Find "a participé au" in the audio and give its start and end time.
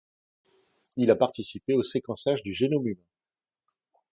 1.11-1.83